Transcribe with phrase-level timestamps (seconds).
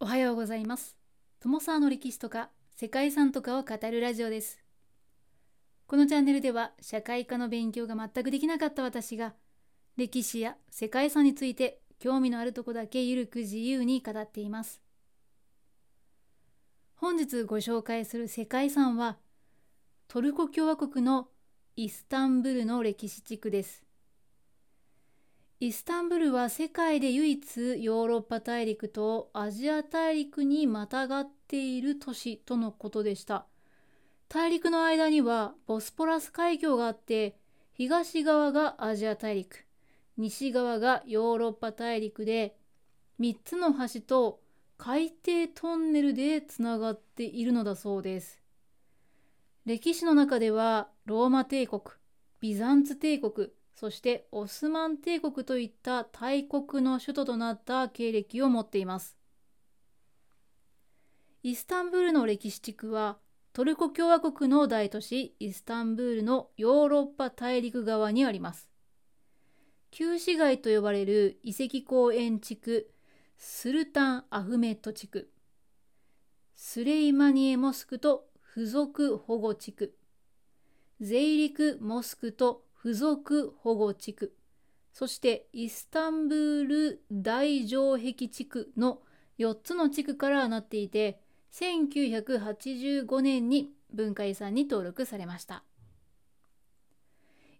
[0.00, 0.96] おはようございます。
[1.40, 4.62] 友沢の歴史とか世界遺産とかを語るラジオです。
[5.88, 9.34] このチャンネルでは社会科の勉強が全くできなかった私が
[9.96, 14.80] 歴史や世界遺産について興味のあるとこだけゆるく自由に語っています。
[16.94, 19.18] 本日ご紹介する世界遺産は
[20.06, 21.26] トルコ共和国の
[21.74, 23.87] イスタンブルの歴史地区です。
[25.60, 33.44] イスタンブルは世界で唯一ヨーロッパ大陸とアジア大陸にまたがっている都市とのことでした。
[34.28, 37.34] 大陸の間にはボスポラス海峡があって
[37.72, 39.64] 東側がアジア大陸
[40.16, 42.56] 西側がヨーロッパ大陸で
[43.18, 44.38] 3つの橋と
[44.76, 48.40] 海底トンネルでつながっているのだそうです。
[49.66, 51.82] 歴史の中ではローマ帝国
[52.38, 59.16] ビザンツ帝国そしてオスマン帝国といった大国の首都となった経歴を持っています。
[61.44, 63.18] イスタンブールの歴史地区は
[63.52, 68.68] トルコ共和国の大都市イスタンブールのヨーロッパ大陸側にあります。
[69.92, 72.90] 旧市街と呼ばれる遺跡公園地区
[73.36, 75.30] スルタン・アフメット地区
[76.56, 79.94] スレイマニエモスクと付属保護地区
[81.00, 84.32] ゼイリク・モスクと付属保護地区。
[84.94, 89.02] そしてイスタンブール大城壁地区の
[89.38, 91.20] 4つの地区からなっていて
[91.52, 95.64] 1985年に文化遺産に登録されました。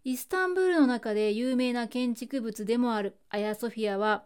[0.02, 4.24] イスタンブールの中で有名な建築物でもあるアヤソフィアは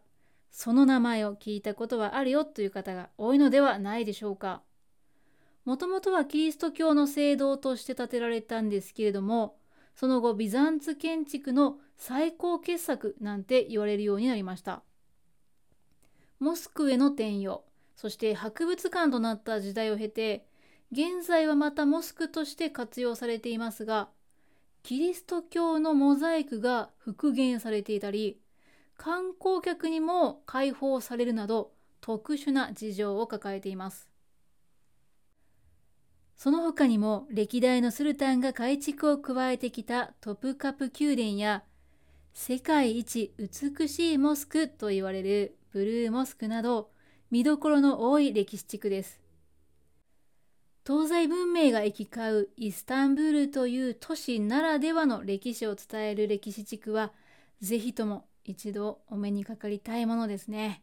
[0.53, 4.63] その名前を聞いたことはあるよという方が多いのではないでしょうか。
[5.65, 9.57] もともとはキリスト教の聖堂として建てられたんですけれども
[9.95, 14.83] その後ビザンツ建築の最高傑作なんて言われるようになりました。
[16.43, 17.63] モスクへの転用
[17.95, 20.45] そして博物館となった時代を経て
[20.91, 24.09] 現在はまたモスクとして活用されていますが
[24.83, 28.41] キリスト教のモザイクが復元されていたり
[28.97, 31.71] 観光客にも開放されるなど
[32.01, 34.12] 特殊な事情を抱えています。
[36.37, 41.63] その他にも歴代のスルタンが改築を加えてきたトプカプ宮殿や
[42.33, 46.91] 世界一美しいモスクと言われるブルーモスクなど
[47.31, 49.21] 見どころの多い歴史地区です。
[50.85, 57.13] 東西文明が行き交うイスタンブールという都市ならではの歴史を伝える歴史地区は
[57.61, 60.83] ぜひとも一度お目にかかりたいものですね。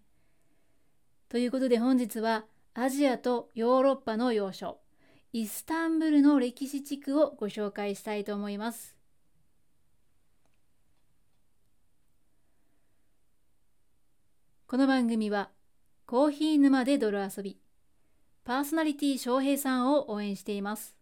[1.27, 4.79] ということで本日はアジアとヨーロッパの要所
[5.31, 8.95] イスタンブルの歴史地区をご紹介したいと思います。
[14.65, 15.51] この番組は
[16.07, 17.59] コーヒー沼で泥遊び
[18.43, 20.95] パーソナリティ翔平さんを応援しています。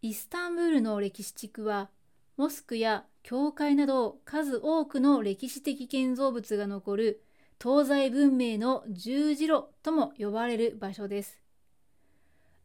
[0.00, 1.90] イスタンブールの歴史地区は
[2.40, 7.22] モスクや教会など数多くの歴史的建造物が残る
[7.62, 11.38] 東西文明の十字路とも呼ばれる場所です。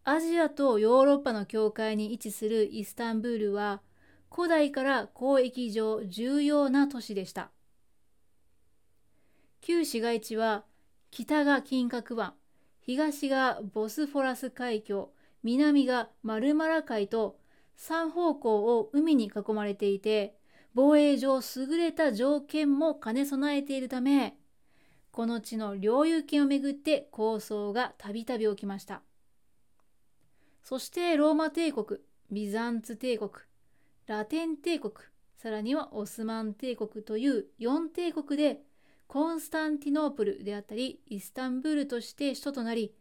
[0.06, 3.82] アジアとヨーロッパの境界に位置するイスタンブールは
[4.34, 7.52] 古代から交易上重要な都市でした。
[9.60, 10.64] 旧市街地は
[11.12, 12.34] 北が金閣湾、
[12.80, 15.12] 東がボスフォラス海峡、
[15.44, 17.36] 南がマルマラ海と
[17.78, 20.36] 3方向を海に囲まれていて
[20.74, 24.38] 防衛上優れた条件も兼ね備えているため
[25.12, 29.02] この地の領有権をめぐって抗争がたびたび起きました。
[30.62, 33.32] そしてローマ帝国ビザンツ帝国
[34.08, 34.94] ラテン帝国
[35.38, 38.62] さらにはオスマン帝国という4帝国で
[39.08, 42.94] コンスタンティノープルであったりイスタンブールとして首都となり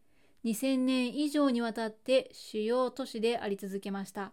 [0.45, 4.33] 2000年以上にわたって主要都市であり続けました。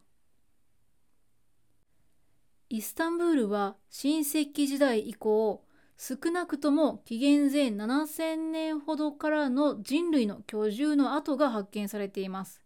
[2.73, 5.62] イスタンブールは新石器時代以降
[5.97, 12.62] 少なくとも紀元前7000年ほどからの人類の居住の跡が発見されています。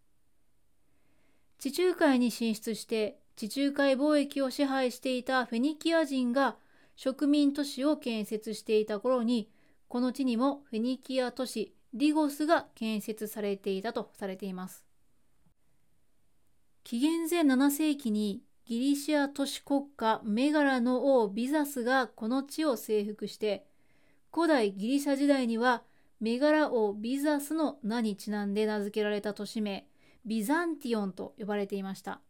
[1.58, 6.56] 地中海に進出して地中海貿易を支配していたフェニキア人が
[6.94, 9.50] 植民都市を建設していた頃に
[9.88, 14.84] この地にもフェニキア都市リゴスが建設されていたとされています。
[16.84, 23.64] 紀元前7世紀にギリシア都市国家メガラの王ビザスがこの地を征服して
[24.34, 25.84] 古代ギリシャ時代には
[26.18, 29.86] メガラ王ビザスの名にちなんで名付けられた都市名
[30.24, 32.20] ビザンティオンと呼ばれていました。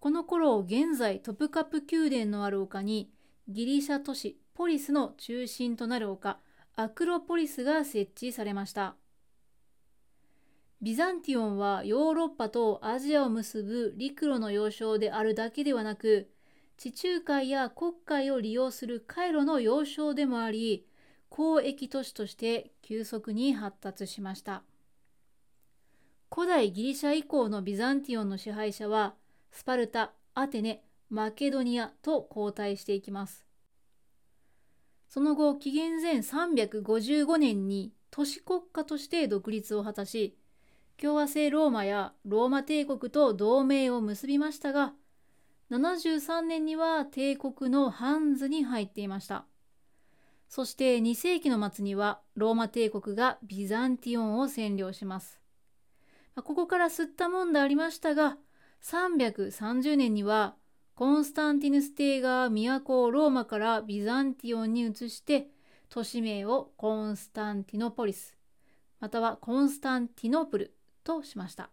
[0.00, 3.10] この頃現在トプカプ宮殿のある丘に
[3.46, 6.38] ギリシャ都市ポリスの中心となる丘
[6.76, 8.96] アクロポリスが設置されました。
[10.84, 16.28] ビザンティオンはヨーロッパとアジアを結ぶ陸路の要衝であるだけではなく
[16.76, 20.84] 地中海や黒海を利用する海路の要衝でもあり
[21.30, 24.62] 交易都市として急速に発達しました
[26.30, 29.14] 古代ギリシャ以降のビザンティオンの支配者は
[29.52, 33.46] スパルタ、アテネ、マケドニアと交代していきます。
[35.08, 40.36] その後、紀元前355年に都市国家として独立を果たし、
[41.00, 44.94] 共和制ローマやローマ帝国と同盟を結びましたが、
[45.70, 49.46] 73年には帝国のハンズに入っていました。
[50.48, 55.40] そして2世紀の末にはローマ帝国がビザンティオンを占領します。
[56.36, 58.38] ここから吸ったもんでありましたが、
[58.82, 60.54] 330年には
[60.94, 65.48] コンスタンティヌス帝が都をローマからビザンティオンに移して
[65.88, 68.36] 都市名をコンスタンティノポリス
[69.00, 71.70] またはコンスタンティノプルとしました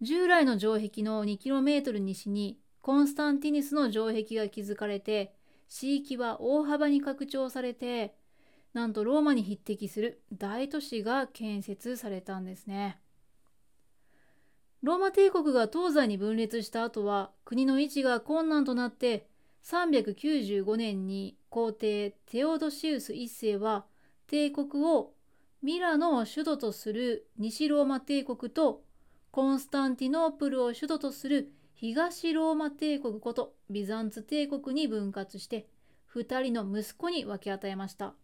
[0.00, 5.32] 従来の城壁の 2km 西にコンスタンティニスの城壁が築かれて
[5.68, 8.14] 地域は大幅に拡張されて
[8.74, 12.98] なんとローマに匹敵する大都市が建設されたんですね。
[14.82, 19.28] ローマ帝国が東西に分裂した後は国の位置が困難となって
[19.64, 23.84] 395年に皇帝テオドシウス1世は
[24.26, 25.12] 帝国を
[25.62, 28.82] ミラノを首都とする西ローマ帝国と
[29.30, 35.68] コンスタンティノープルを首都とする東ローマ帝国ことビザンツ帝国に分割して
[36.14, 38.14] 2人の息子に分け与えました。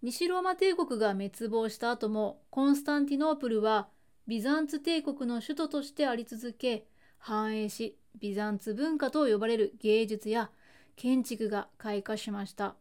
[0.00, 3.88] 西ローマ帝国が滅亡した後もコンスタンティノープルは
[4.26, 6.86] ビザンツ帝国の首都としてあり続け
[7.18, 10.50] 繁栄しビザンツ文化と呼ばれる芸術や
[10.96, 12.76] 建築が開花しました。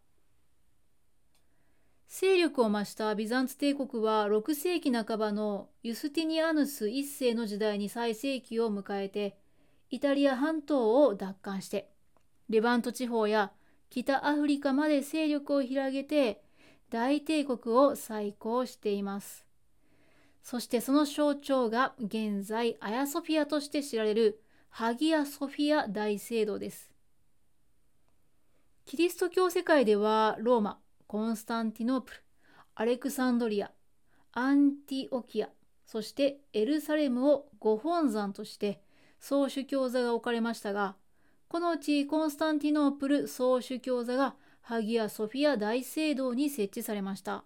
[2.09, 9.38] 勢力を増したビザンツ帝国は6世紀半ばのユスティニアヌス1世の時代に最盛期を迎えて
[9.89, 11.89] イタリア半島を奪還して
[12.50, 13.51] レバント地方や
[13.89, 16.42] 北アフリカまで勢力を広げて
[16.89, 19.48] 大帝国を再興しています
[20.44, 26.92] そしてその象徴が現在アヤソフィアとして知られるハギアソフィア大聖堂です。
[28.86, 32.18] キリスト教世界ではローマ、コンスタンティノープル、
[32.75, 33.71] アレクサンドリア、
[34.33, 35.48] アンティオキア、
[35.86, 38.81] そしてエルサレムをご本山として
[39.21, 40.98] 総主教座が置かれましたが、
[41.48, 47.45] このうちコンスタンティノープル総主教座がハギアソフィア大聖堂に設置されました。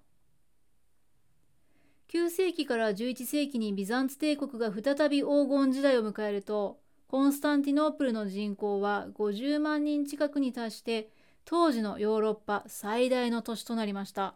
[2.12, 11.10] 9世紀から11世紀にビザンツ帝国が再び黄金時代を迎えるとコンスタンティノープルの人口は50万人近くに達して
[11.46, 14.36] 当時のヨーロッパ最大の都市となりました。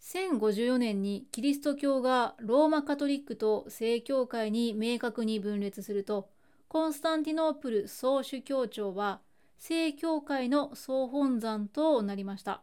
[0.00, 6.28] 1054年にキリスト教がローマカトリックと正教会に明確に分裂すると
[6.68, 9.20] コンスタンティノープル総主教庁は
[9.58, 12.62] 正教会の総本山となりました。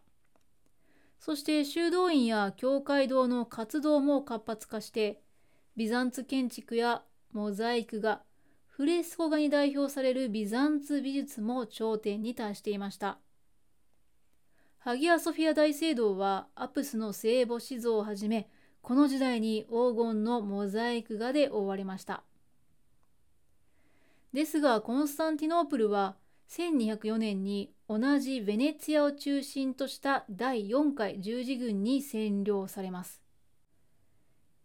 [1.18, 5.22] そして修道院や教会堂の活動も活発化して
[5.76, 8.22] ビザンツ建築やモザイク画
[8.80, 13.18] フレスコ画に代表されるビザンツ美術も頂点に達していました
[14.78, 18.48] ハギアソフィア大聖堂はアプスの聖母子像をはじめ
[18.82, 22.24] この時代に黄金のモザイク画で覆われました
[24.34, 26.16] ですがコンスタンティノープルは
[26.50, 33.22] 1204年に同じベネツィアを中心とした第4回十字軍に占領されます。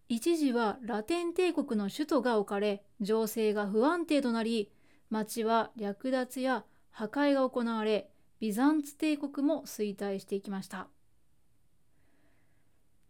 [0.09, 4.71] 一時はラテン帝国の首都が置かれ情勢が不安定となり
[5.11, 10.89] 町は略奪や破壊が行われビザンツ帝国も衰退していきました。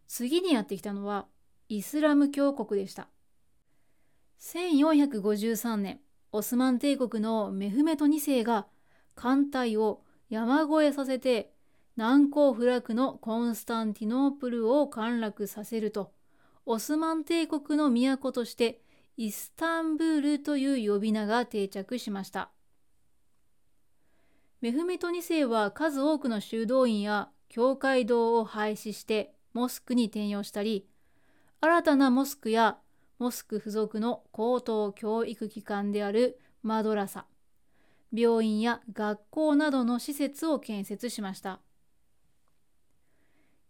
[0.07, 1.25] 次にやってきたのは
[1.67, 3.09] イスラム教国でした。
[4.39, 5.99] 1453年
[6.31, 8.67] オスマン帝国のメフメト2世が
[9.15, 11.51] 艦隊を山越えさせて
[11.95, 16.11] 難攻不落のコンスタンティノープルを陥落させると
[16.65, 18.81] オスマン帝国の都として
[19.17, 22.49] イスタンブールという呼び名が定着しました。
[24.61, 30.87] メフメト2世は数多くの修道院や教会堂を廃止してモスクに転用したり
[31.61, 32.77] 新たなモスクや
[33.19, 37.25] モスク付属の高等教育機関であるマドラサ
[38.11, 41.59] 病院や学校などの施設を建設しました。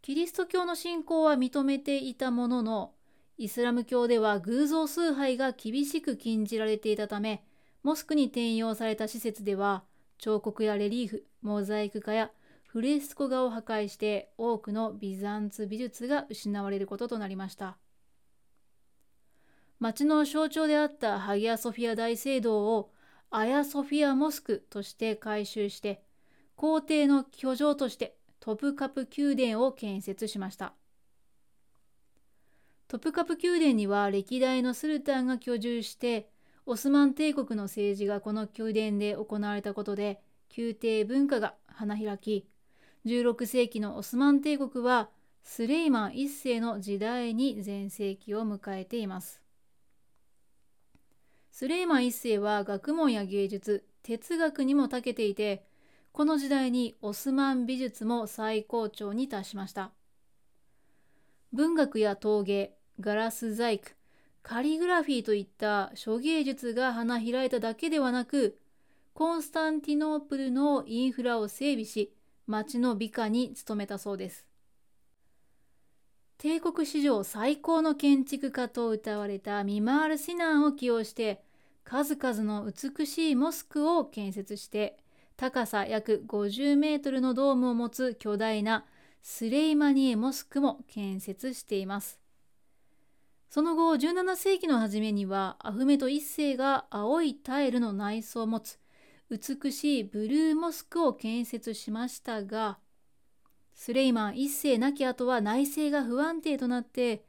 [0.06, 2.94] キリスト教の信仰は認めていたものの
[3.40, 7.44] イスラム教では偶像崇拝が厳しく禁じられていたため、
[7.82, 9.84] モスクに転用された施設では、
[10.20, 12.30] 彫刻やレリーフ、モザイク画や
[12.68, 17.80] フレスコ画を破壊して多くのビザンツ美術が失われることとなりました。
[19.80, 22.92] 町の象徴であったハギアソフィア大聖堂を
[23.32, 26.04] アヤソフィアモスクとして改修して
[26.56, 30.76] 皇帝の居城としてトプカプ宮殿を建設しました。
[32.88, 36.30] トプカプ宮殿には歴代のスルタンが居住して
[36.68, 40.22] オスマン帝国の政治がこの宮殿で行われたことで
[40.56, 42.48] 宮廷文化が花開き
[43.08, 45.10] 16世紀のオスマン帝国は
[45.44, 49.42] スレイマン1世の時代に全盛期を迎えています。
[51.50, 55.66] スレイマン一世は学問や芸術、哲学にも長けていて、
[56.16, 59.92] この時代にオスマン美術も最高潮に達しました。
[61.52, 63.90] 文学や陶芸、ガラス細工、
[64.42, 68.58] カリグラフィーといった諸芸術が花開いただけではなく、
[69.14, 72.14] コンスタンティノープルのインフラを整備し、
[72.48, 74.46] 町の美化に努めたそうです。
[76.38, 81.44] 帝国史上最高の建築家と謳われたミマール・シナンを起用して
[81.84, 84.98] 数々の美しいモスクを建設して
[85.38, 88.86] 高さ約50メートルのドームを持つ巨大な
[89.22, 92.20] スレイマニエモスクも建設しています。
[93.50, 98.80] その後17世紀の初めにはアフメト1世が青いタイルの内装を持つ
[99.30, 102.80] 美しいブルーモスクを建設しましたが
[103.74, 107.24] スレイマン1世亡き後は内政が不安定となって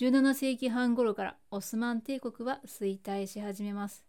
[0.00, 4.05] 17世紀半頃からオスマン帝国は衰退し始めます。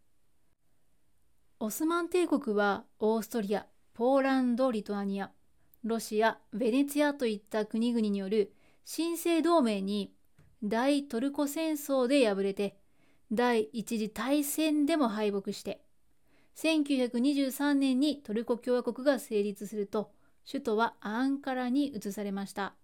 [1.60, 5.32] オスマン帝国はオーストリア、ポーランド、リトアニア、
[5.84, 8.54] ロシア、ベネツィアといった国々による
[8.86, 10.14] 新生同盟に
[10.62, 12.78] 大トルコ戦争で敗れて
[13.32, 15.82] 第一次大戦でも敗北して
[16.58, 20.12] 1923年にトルコ共和国が成立すると
[20.50, 22.76] 首都はアンカラに移されました。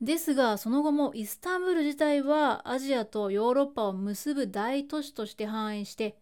[0.00, 6.18] ですがその後もイスタンブール自体はアジアとヨーロッパを結ぶ大都市として繁栄して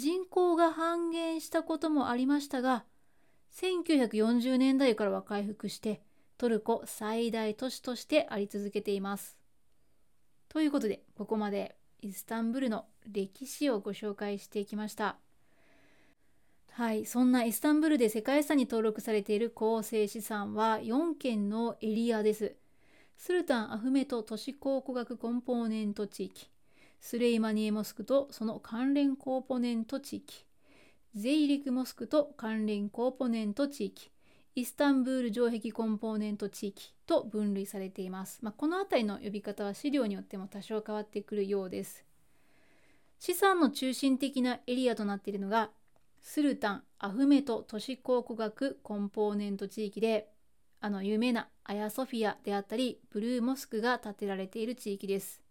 [0.00, 2.86] 人口が半減したこともありましたが
[3.54, 6.00] 1940年代からは回復して
[6.38, 9.36] トルコ最大都市としてあり続けています。
[10.48, 15.18] ということでここまでイスタンブールの歴史をご紹介してきました。
[16.70, 22.56] はい、そんなイスタンブールで世界遺産に登録されている構成資産は4県のエリアです。
[23.18, 26.48] スルタン・アフメト都市考古学コンポーネント地域、
[27.00, 30.44] スレイマニエモスクとその関連コーポネント地域、
[31.14, 34.10] ゼイリクモスクと関連コーポネント地域、
[34.54, 38.38] イスタンブール城壁コンポーネント地域と分類されています。
[38.42, 42.04] まあ、この辺りの呼び方は資料によっても多少変わってくるようです。
[43.18, 45.70] 資産の中心的なエリアとなっているのが、
[46.20, 50.28] スルタン・アフメト都市考古学コンポーネント地域で、
[50.80, 55.49] あの有名なアヤソフィアであったりブルーモスクが建てられている地域です。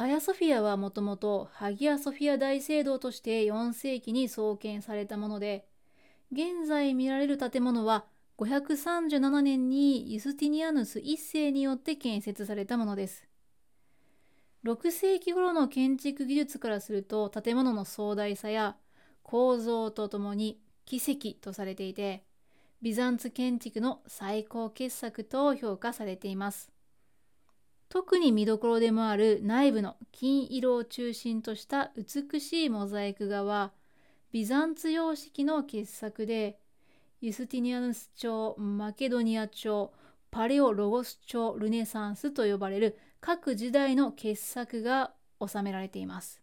[0.00, 5.66] アヤソフィアはもともとハギアソフィア大聖堂として4世紀に創建されたもので
[6.30, 8.04] 現在見られる建物は
[8.38, 13.26] 537年にユスティニアヌス1世によって建設されたものです。
[14.64, 18.76] 6世紀頃の建築技術からすると建物の壮大さや
[19.24, 22.22] 構造とともに奇跡とされていて
[22.82, 26.77] ビザンツ建築の最高傑作と評価されています。
[27.88, 33.72] 特に見どころでもある内部の金色を中心とした美しいモザイク画は
[34.30, 36.58] ビザンツ様式の傑作で
[37.20, 39.90] ユスティニアヌス朝、マケドニア朝、
[40.30, 45.12] パレオロゴス朝、ルネサンスと呼ばれる各時代の傑作が
[45.44, 46.42] 収められています。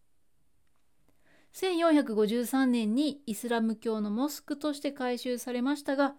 [1.53, 6.15] 1453年にイスラム教のモスクとして改修されましたが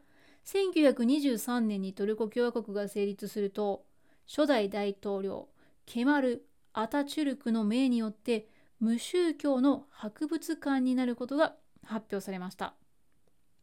[0.46, 3.84] 1923年にトルコ共和国が成立すると
[4.26, 5.48] 初代大統領
[5.86, 8.48] ケマル・アタチュルクの命によって
[8.80, 11.54] 無宗教の博物館になることが
[11.84, 12.74] 発表されました。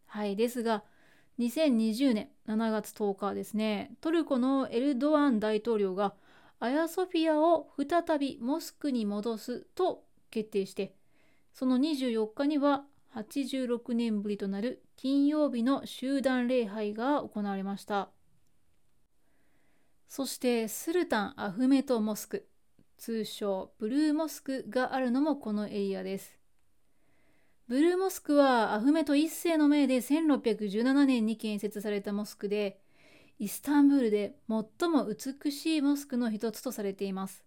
[0.06, 0.84] はい、ですが
[1.40, 6.14] 2020年7月10日ですねトルコのエルドアン大統領が
[6.60, 10.94] アヤソフィアを再びモスクに戻すと決定して
[11.54, 12.84] その24日には
[13.16, 18.10] 86年ぶりとなる金曜日の集団礼拝が行われました
[20.16, 22.48] そしてスルタン・アフメト・モスク
[22.98, 26.38] 通称ブルーモスクがあるのもこのエリアです。
[27.68, 32.80] ブルーモスクはアフメト1世の命で1617年に建設されたモスクで
[33.40, 37.44] イスタンブールで最も美しいモスクの一つとされています。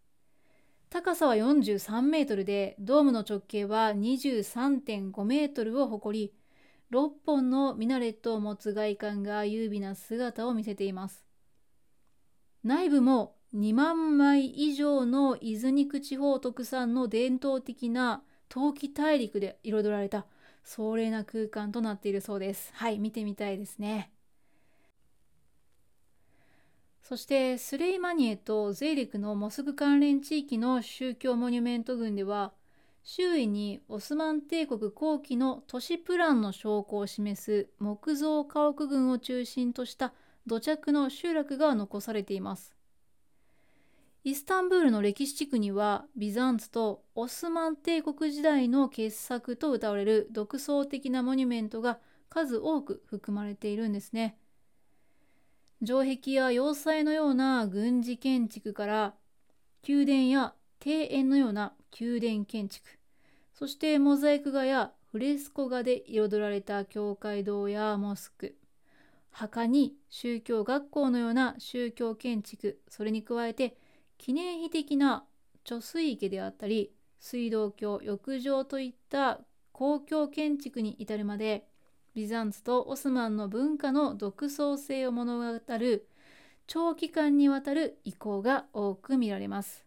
[0.91, 6.35] 高さは43メートルでドームの直径は23.5メートルを誇り
[6.91, 11.26] 6本のミナレットを持つ外観が優美な姿を見せています。
[12.67, 20.27] 内部も2万枚以上の伊豆肉地方特産の伝統的な陶器大陸で彩られた
[20.65, 22.73] 壮麗な空間となっているそうです。
[22.75, 24.11] はい見てみたいですね。
[27.03, 32.53] そしてスレイマニエとゼイリクのモスク関連地域の宗教モニュメント群では
[33.05, 40.13] 周囲にオスマン帝国後期の都市プランの証拠を示す木造家屋群を中心とした
[40.47, 42.75] 土着の集落が残されています。
[44.25, 54.37] イスタンブールの歴史地区にはビザンツとオスマン帝国時代の傑作と謳われる独創的なモニュメントが数多く含まれているんですね。
[55.85, 59.15] 城壁や要塞のような軍事建築から
[59.87, 62.89] 宮殿や庭園のような宮殿建築
[63.55, 68.57] そしてモザイク画やフレスコ画で彩られた教会堂やモスク
[69.37, 73.77] 墓に宗教学校のような宗教建築それに加えて
[74.17, 75.27] 記念碑的な
[75.63, 76.91] 貯水池であったり
[77.21, 79.41] 水道橋浴場といった
[79.73, 81.67] 公共建築に至るまで
[82.15, 86.09] ビザンツとオスマンの文化の独創性を物語る
[86.67, 89.85] 長期間にわたる遺構が多く見られます。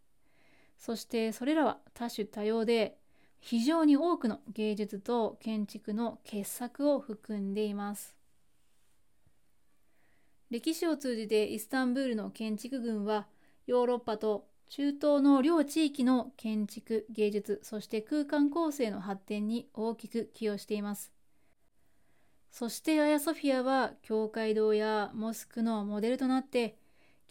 [0.77, 3.00] そしてそれらは多種多様で
[3.39, 8.19] 非常に多くの芸術と建築の傑作を含んでいます。
[10.50, 13.27] 歴史を通じてイスタンブールの建築群は
[13.68, 21.12] ヨーロッパと中東の両地域の建築芸術そして空間構成の発展に大きく寄与しています。
[22.51, 26.77] そしてアヤソフィアは教会堂やモスクのモデルとなって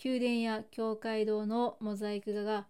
[0.05, 2.67] 宮殿や教会堂のモザイク画が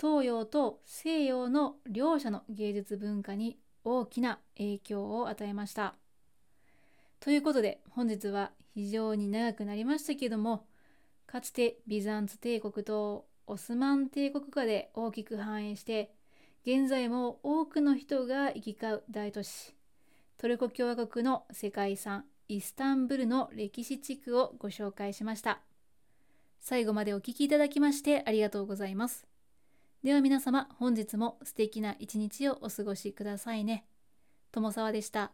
[0.00, 5.94] 東洋と西洋の両者の芸術文化に大きな影響を与えました。
[7.22, 10.66] ということで本日は非常に長くなりましたけども
[11.24, 16.12] かつてビザンツ帝国とオスマン帝国下で大きく繁栄して
[16.66, 19.76] 現在も多くの人が行き交う大都市
[20.36, 25.60] トルコ共和国の世界遺産イスタンブルの歴史地区をご紹介しました。
[26.58, 29.28] 最後までお聴きいただきましてありがとうございます。
[30.02, 33.86] では皆様本日も素敵な一日をお過ごしくださいね。
[34.50, 35.32] 友沢でした。